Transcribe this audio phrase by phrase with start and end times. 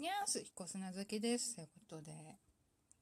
[0.00, 1.56] にゃーす、彦砂好きです。
[1.56, 2.38] ということで、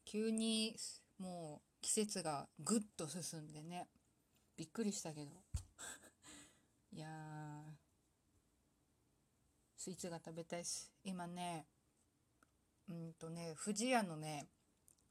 [0.05, 0.75] 急に
[1.19, 3.87] もう季節がぐっと進んでね、
[4.57, 5.31] びっくりしたけど。
[6.91, 7.63] いやー、
[9.77, 10.93] スイーツが食べたいです。
[11.05, 11.69] 今ね、
[12.89, 14.49] うんとね、富士屋のね、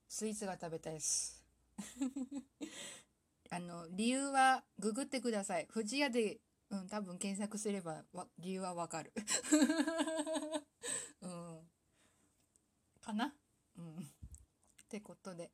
[0.09, 1.41] スイーツが食べたいです。
[3.49, 5.65] あの、理由はググってください。
[5.73, 8.03] 富士屋で、うん、多分検索すれば
[8.39, 9.13] 理由はわかる。
[11.21, 11.71] うん。
[13.07, 13.33] かな
[13.77, 13.83] うん。
[13.99, 14.03] っ
[14.89, 15.51] てことで、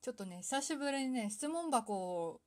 [0.00, 2.40] ちょっとね、久しぶりにね、質問箱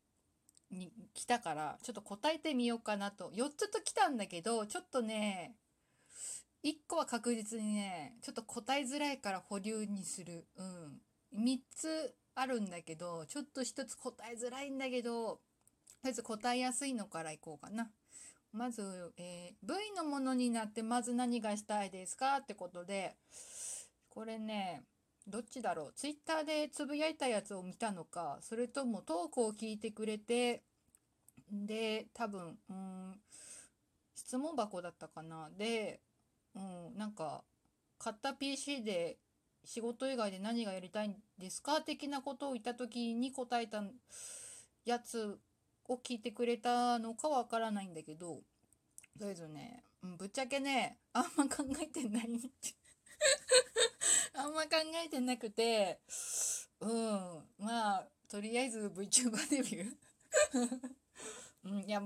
[0.72, 3.30] に来たから、ちょっと答えてみようかなと。
[3.32, 5.56] 4つと来たんだけど、ちょっとね、
[6.64, 10.48] 1個は確実にね、ちょっと答えづらいから保留にする。
[10.56, 11.02] うん。
[11.36, 15.42] 3つあるんだけど、ちょっと1つ答えづらいんだけど、と
[16.06, 17.92] りあえず答えやすいのからいこうかな。
[18.52, 22.38] まず、えー、V のものになってまず何がしたいですか？
[22.38, 23.16] ってことで、
[24.14, 24.84] これね、
[25.26, 25.94] どっちだろう？
[25.96, 30.64] ツイッターでつぶやいたやつを見たのか、それともトークを聞いてくれて、
[31.52, 33.14] で、多分、うん、
[34.16, 35.50] 質問箱だったかな？
[35.58, 36.02] で、
[36.56, 37.44] うん、なんか、
[38.00, 39.18] 買った PC で
[39.64, 41.82] 仕事以外で何がやりたいんですか？
[41.82, 43.84] 的なことを言った時に答えた
[44.84, 45.40] やつ
[45.88, 48.42] を聞いてくれたのかわからないんだけど、
[49.20, 49.84] とりあえずね、
[50.18, 52.30] ぶっちゃけね、あんま考えてない
[54.34, 54.70] あんま考
[55.06, 56.00] えてなくて、
[56.80, 59.96] うん、まあ、とりあえず VTuber デビュー。
[61.64, 62.02] うん、いや、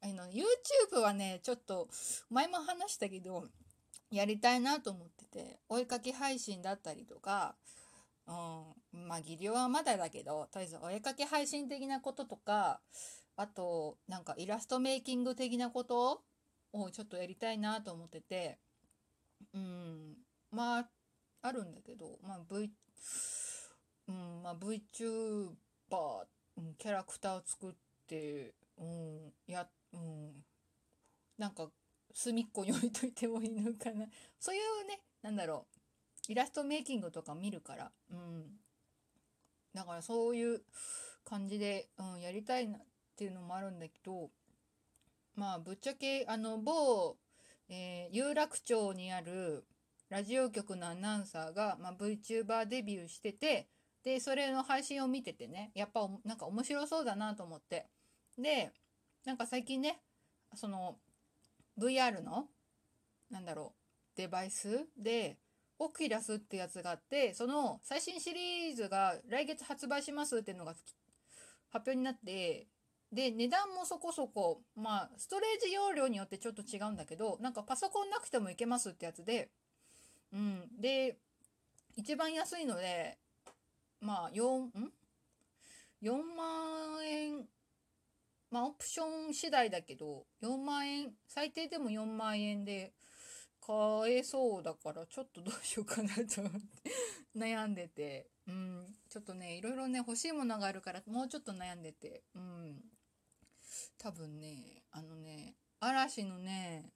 [0.00, 1.88] あの、YouTube はね、ちょっと、
[2.30, 3.46] 前も話したけど、
[4.10, 7.56] やりたいなと思ってて、追いかけ配信だったりとか、
[8.26, 8.32] う
[8.96, 12.80] ん、まあ、技量はまだだけど、とりあえずお絵かき配信的なこととか、
[13.36, 16.24] あと、なんかイラストメイキング的なこと
[16.72, 18.58] をちょっとやりたいなと思ってて、
[19.52, 20.16] うん、
[20.50, 20.90] まあ、
[21.42, 22.70] あるんだけど、まあ V、
[24.08, 25.52] うん、まあ VTuber、
[26.78, 27.74] キャラクターを作っ
[28.06, 30.44] て、うん、や、うん、
[31.38, 31.68] なんか
[32.12, 34.06] 隅っこに置いといてもいいのかな。
[34.40, 35.66] そういうね、なんだろ
[36.28, 36.32] う。
[36.32, 38.60] イラストメイキングとか見るから、うん。
[39.72, 40.64] だからそういう
[41.24, 42.82] 感じで、うん、やりたいなっ
[43.16, 44.30] ていうのもあるんだけど、
[45.34, 47.16] まあ、ぶっちゃけ、あの、某、
[47.68, 49.64] えー、有楽町にある
[50.10, 53.68] ラジオ局のアナウンサーが、まあ、VTuber デビューしてて、
[54.02, 57.86] で、それの配信を見ててね、やっぱなんか面白そうだなと思って。
[58.38, 58.72] で、
[59.24, 60.00] なんか最近ね、
[60.54, 60.96] その、
[61.78, 62.46] VR の、
[63.30, 63.74] なんだろ
[64.14, 65.38] う、デバイスで、
[65.78, 70.74] オキラスってやつがあって、その最新シリーズが来月発売しますっていうのが
[71.70, 72.66] 発表になって、
[73.12, 79.50] で、値段もそこそこ、まあ、ストレージ容量によってちょっと違うんだけど、なんかパソコンなくてもいけますってやつで、
[80.32, 80.68] うん。
[80.80, 81.18] で、
[81.96, 83.18] 一番安いので、
[84.00, 84.92] まあ、4、ん
[86.02, 87.48] ?4 万円、
[88.50, 92.92] まあ、オプション次第だけど、4万円、最低でも4万円で、
[93.68, 96.90] 買えそうだからちょっとどうしようかなと思って
[97.36, 102.80] 悩んでて、うん、ちょっとね、いろいろね、欲しいものがあるからもうちょっと悩んでて、うん、
[103.98, 106.92] 多分ね、あのね、嵐のね、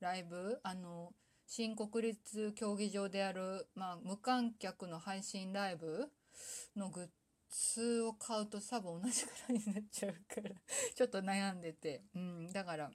[0.00, 1.12] ライブ、あの、
[1.46, 6.10] 新国立競技場である、まあ、無観客の配信ライブ
[6.76, 7.08] のグッ
[7.50, 10.50] ズを買うと多分同じくらいになっちゃうから
[10.94, 12.90] ちょっと悩んでて、うん、だから、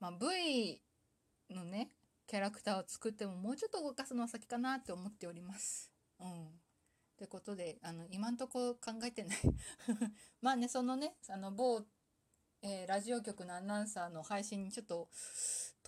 [0.00, 0.80] まあ、V
[1.50, 1.90] のね、
[2.26, 5.90] キャラクターを作ってももうちょっと動かすのは先かなって思っております。
[6.20, 6.28] うん。
[6.28, 6.48] っ
[7.18, 9.38] てことで、あの、今んとこ考えてない
[10.40, 11.84] まあね、そのね、あの、某、
[12.62, 15.08] えー、ラジオ局のアナウンサーの配信にちょっと、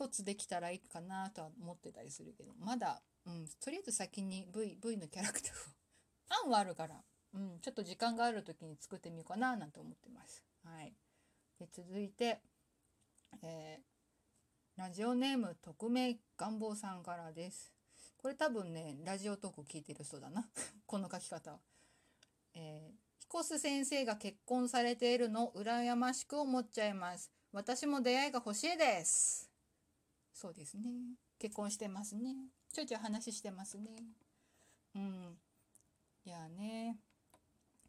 [0.00, 6.96] 突できたらいいかなとは思ってたりするけど、まだ、うん、とりあえず先に V、V のキャラクターを案はあるから、
[7.34, 10.44] うん、ちょっと時間がある時に作ってみようかななんて思ってます。
[10.64, 10.94] はい。
[11.58, 12.40] で、続いて、
[13.42, 13.90] えー
[14.80, 17.70] ラジオネーム匿名願望さんからです。
[18.16, 20.48] これ多分ね、ラジオトーク聞いてる人だな。
[20.86, 21.60] この書き方。
[22.54, 27.30] えー、ヒコス先生が結婚されているの羨ましく思っちゃいます。
[27.52, 29.49] 私も出会いが欲しいです。
[30.32, 30.90] そうですね。
[31.38, 32.34] 結婚してますね。
[32.72, 33.90] ちょいちょい話してますね。
[34.94, 35.38] うん。
[36.24, 36.98] いやね。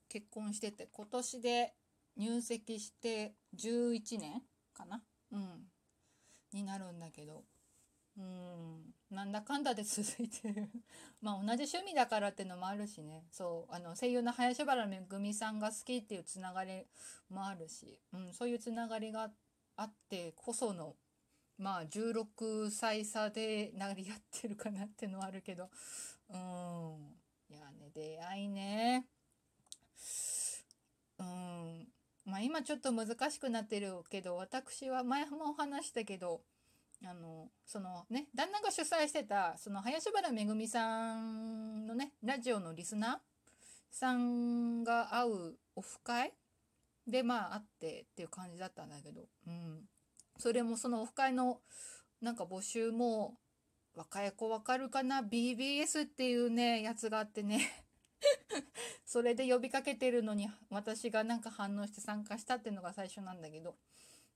[0.09, 1.73] 結婚してて、今年で
[2.17, 4.41] 入籍して11年
[4.73, 5.01] かな。
[5.31, 5.71] うん。
[6.53, 7.43] になるんだけど
[8.17, 10.69] うんなんだかんだで続いてる
[11.21, 16.85] まあ同じ趣味だからってのもあるしねそうあの声優の林原めぐみさんが好きっていうつながり
[17.29, 19.31] もあるし、うん、そういうつながりが
[19.77, 20.97] あってこその
[21.61, 25.69] まあ16歳差でなり合ってるかなってのはあるけど。
[26.29, 26.35] うん。
[27.49, 29.05] いやね出会いね。
[31.19, 31.87] うん。
[32.25, 36.41] まあ今ちょっと難しくなってるけど私は前も話したけど
[37.05, 43.17] あのそのね旦那が主催してたその林原めぐみさんのねラジオのリスナー
[43.91, 46.33] さんが会うオフ会
[47.07, 49.81] でまあ会ってっていう感じだったんだけど、うん、
[50.41, 51.59] それもそのオフ会の
[52.19, 53.37] なんか募集も
[53.95, 57.85] 若い子わかるかな？BBS っていうねやつがあってね。
[59.05, 63.77] それで呼びかけてるのに私がなんか反応して参加したっていうのが最初なんだけど。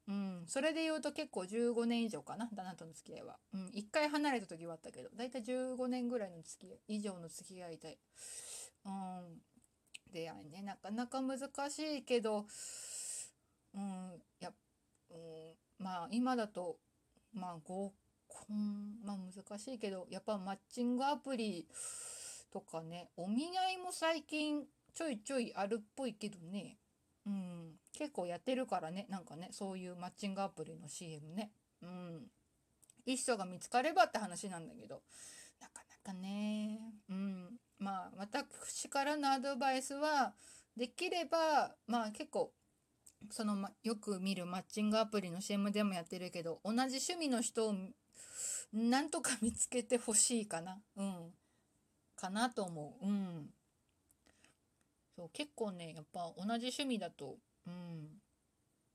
[0.08, 2.48] うん、それで言うと結構15年以上かな？
[2.54, 7.98] 旦那との付き合いは、うん、1回離れた時はあったけどだいたい15年ぐらいの付き合い以上の付き合いで、
[8.86, 9.42] うん、
[10.14, 11.40] 出会いねなかなか難
[11.72, 12.46] しいけど、
[13.74, 14.54] うん、や、
[15.10, 16.78] うん、まあ今だと
[17.34, 17.94] まあ合
[18.28, 21.68] コンまあ難しいけどやっぱマッチングアプリ
[22.52, 24.64] とかねお見合いも最近
[24.94, 26.78] ちょいちょいあるっぽいけどね。
[27.28, 29.08] うん、結構やってるからね。
[29.10, 31.52] なんかねそういうマッチングアプリの CM ね。
[31.82, 32.28] うん。
[33.06, 35.02] いい人が見つかればって話なんだけど。
[35.60, 36.80] なかなかね。
[37.10, 37.58] うん。
[37.78, 40.34] まあ私からのアドバイスは
[40.78, 42.54] できればまあ結構
[43.30, 47.76] その、ま、よく見るマッチングアプリの CM でもやってるけど同じ趣味の人を
[48.74, 50.82] なんとか見つけてほしいかな。
[50.98, 51.34] うん。
[52.16, 53.06] かなと思う。
[53.06, 53.50] うん。
[55.16, 58.10] そう結構ねやっぱ同じ趣味だとうん。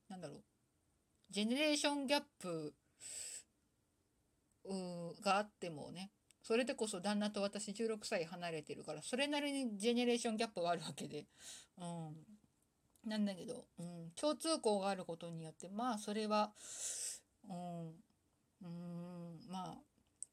[0.09, 0.43] なんだろう。
[1.29, 2.73] ジェネレーションギャップ
[5.23, 6.11] があってもね
[6.43, 11.25] それでこそ旦那と私16歳離れてるからそれなりにジェネレーションギャップがあるわけで、
[11.77, 12.15] うん、
[13.05, 16.51] なんだけど、うん、共通項があることによってまあそれは、
[17.49, 17.87] うん、
[18.63, 19.77] うんまあ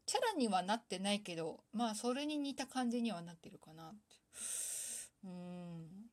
[0.06, 4.18] キャラにはなってないけどまあそれに似た感じにはなってるかなって。
[5.24, 6.08] うん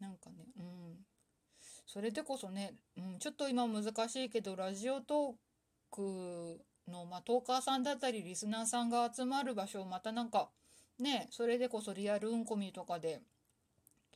[0.00, 1.06] なんかねうん
[1.86, 5.34] それでこそね、うん、ちょっと今難しいけどラジオトー
[5.90, 6.60] ク
[6.90, 10.48] の、まあ、トーカーさんだったりリスナーさんが集まる場所をまたなんか
[10.98, 13.20] ねそれでこそリアルうんこみとかで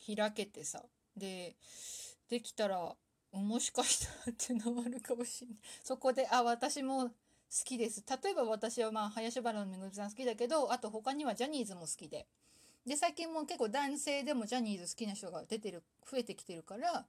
[0.05, 0.83] 開けてさ
[1.19, 1.57] で
[2.29, 2.95] できたら
[3.33, 5.57] もしかしたらっていうのもあるかもしれない。
[5.83, 7.13] そこであ私も好
[7.65, 8.05] きです。
[8.23, 12.27] 例えば私はまあ林原のめぐみさん好きだけどあと他にはジャニーズも好きで。
[12.87, 17.05] で最近も結構男性でもジャニーズ好きな人が出てる増えてきてるから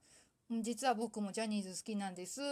[0.60, 2.46] 実は僕もジャニーズ好きなんですっ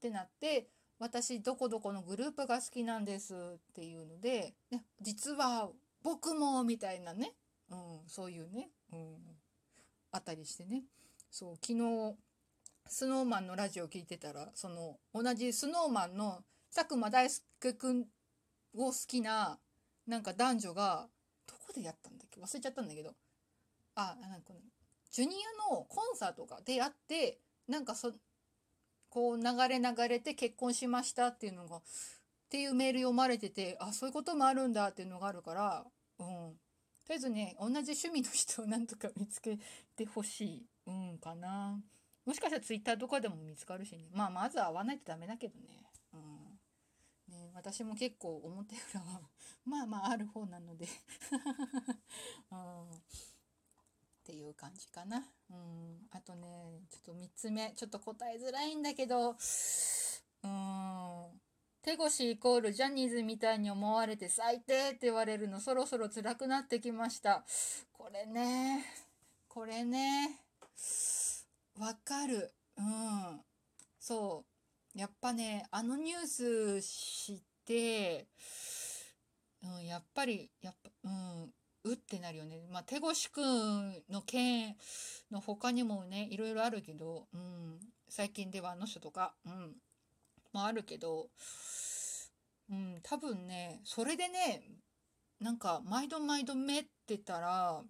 [0.00, 0.66] てなって
[0.98, 3.36] 私どこどこのグループが好きなんですっ
[3.74, 5.68] ていうので、ね、実は
[6.02, 7.32] 僕もみたいなね、
[7.70, 7.78] うん、
[8.08, 9.16] そういうね、うん、
[10.12, 10.84] あったりしてね。
[11.30, 12.14] そう昨日
[12.86, 16.44] スノーマンのラジオ聞いてたらその同じスノーマンの
[16.74, 18.00] 佐久間大介くん
[18.74, 19.58] を好きな
[20.06, 21.08] なんか男女が
[21.46, 22.40] どこでやったんだっけ？
[22.40, 23.14] 忘れちゃったんだけど。
[23.94, 24.52] あなんか
[25.10, 25.36] ジュニ
[25.70, 27.38] アのコンサートがでやって
[27.68, 28.12] なんかそ
[29.08, 31.82] こう流れ流れて結婚しましたっていうのがっ
[32.50, 35.84] ていうメール読まれててあそういうこともあるんだっていうのがあるから
[36.18, 36.52] うん。
[37.04, 39.58] とりあえずね同じ趣味の人をなんとか見つけ
[39.96, 41.80] てほしいうんかな。
[42.24, 44.04] もしかしたらツイッターとかでも見つかるしね。
[44.12, 45.84] まあまずは会わないとダメだけどね。
[46.14, 47.34] うん。
[47.34, 49.20] ね私も結構表裏は
[49.64, 50.86] まあまあある方なので。
[52.50, 55.28] うん、っていう感じかな。
[55.50, 59.36] うん、あとね、ちょっと3つ目、ちょっと答えづらいんだけど、
[61.84, 67.44] 手越イコールジャニーズみたいに思われて最低って言われるのそろそろ辛くなってきました。
[67.92, 68.84] これね、
[69.48, 70.38] これね、
[71.78, 72.52] わかる。
[72.78, 73.40] うん。
[73.98, 74.44] そ
[74.94, 74.98] う。
[74.98, 78.28] やっぱね、あのニュース知って、
[79.64, 81.52] うん、やっぱり、やっぱ、うん、
[81.84, 82.60] うってなるよね。
[82.70, 84.76] まあ、手越くんの件
[85.32, 89.72] の他にもね、いろいろあるけど、うん、最近ではあの人とか、うん、
[90.52, 91.28] もあるけど、
[92.70, 94.62] うん、多分ね、それでね、
[95.40, 97.82] なんか、毎度毎度めってたら、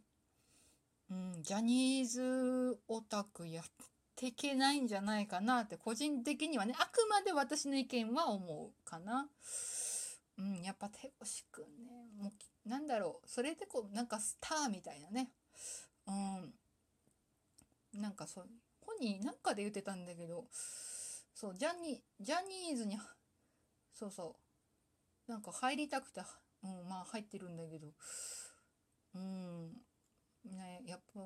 [1.10, 3.64] うん、ジャニーズオタクやっ
[4.16, 9.28] ていけないんじゃないかなって、個人的にはね、あくまで私の意見は思うかな。
[10.38, 12.32] うん、やっぱ手越くんね、も
[12.64, 15.30] う、なんだろう、それでこう、なんかスターみたいなね。
[16.06, 16.54] うん。
[18.00, 18.48] なんかそう、
[18.80, 20.46] 本人なんかで言ってたんだけど、
[21.42, 22.36] そう、ジャニー、ジャ
[22.68, 22.96] ニーズに、
[23.92, 24.36] そうそ
[25.26, 26.20] う、なんか入りたくて、
[26.62, 27.88] うん、まあ入ってるんだけど、
[29.16, 29.72] うん、
[30.44, 31.20] ね、やっぱ、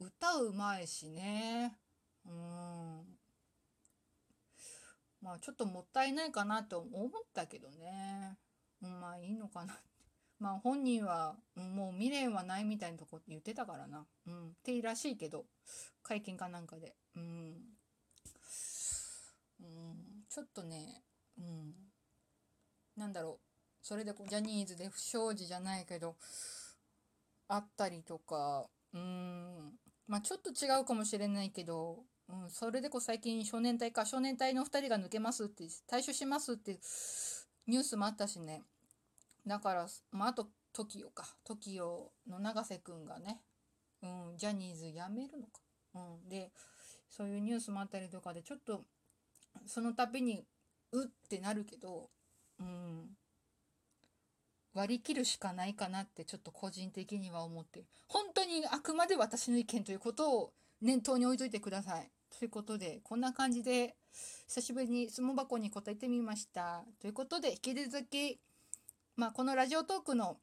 [0.00, 1.78] 歌うまいしね、
[2.26, 3.02] うん、
[5.22, 8.36] まあちょっともったいないかなと思ったけどね。
[8.82, 9.80] うん、まあいいのかな。
[10.38, 14.06] まあ本人は、もう未練はないみたいなとこって言ってたからな。
[14.26, 14.50] うん。
[14.50, 15.46] っていいらしいけど、
[16.02, 16.94] 会見かなんかで。
[17.16, 17.79] うん。
[19.60, 21.02] うん、ちょっとね、
[21.38, 21.74] うん。
[22.96, 23.46] なんだろう。
[23.82, 26.16] それでこうジャニーズで不祥事じゃないけど、
[27.48, 29.72] あったりとか、うん。
[30.06, 36.78] まあちょっと違うかもしれないけど、うん、それでこう最近少年隊か少年隊の2人が抜けますって退所しますって
[37.66, 38.62] ニュースもあったしね
[39.46, 43.40] だから、まあ、あと TOKIO か TOKIO の永瀬くんがね、
[44.02, 45.60] うん、ジャニーズ辞めるのか、
[45.94, 46.52] うん、で
[47.08, 48.82] そういうニュースもあったりとかでちょっと
[49.66, 50.44] その度に
[50.92, 52.10] うってなるけど、
[52.58, 53.08] うん、
[54.74, 62.10] 割り切るしかないかなってちょっと個人的には思って本当にあくまで私の意見ということを念頭に置いといてください。
[62.38, 63.96] ということで、こんな感じで、
[64.48, 66.84] 久しぶりに質問箱に答えてみました。
[67.00, 68.40] ということで、引き続き、
[69.16, 70.38] まあ、このラジオトークの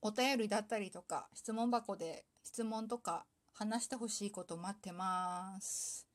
[0.00, 6.11] お便りだったりとか、質問箱で質問とか話してほしいこと待ってます。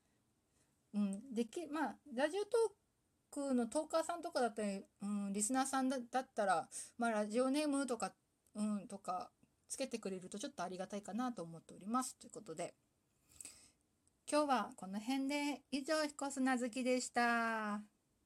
[0.98, 6.02] うん、でき、まあ、ラジオトークのトーカーさんとかだったり、うん、リスナーさんだっ
[6.36, 8.14] たら、まあ、ラジオネームとか、
[8.56, 9.30] うん、とか、
[9.70, 12.16] つけてくれるとちょっとありがたいかなと思っております。
[12.16, 12.74] ということで。
[14.30, 17.97] 今日はこの辺で以上彦砂月でした。